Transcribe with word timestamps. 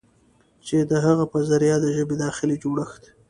چې 0.65 0.77
د 0.89 0.91
هغه 1.05 1.25
په 1.31 1.39
ذريعه 1.49 1.77
د 1.81 1.85
ژبې 1.95 2.15
داخلي 2.25 2.55
جوړښت 2.63 3.03